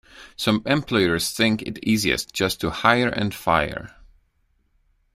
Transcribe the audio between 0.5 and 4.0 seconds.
employers think it easiest just to hire and fire.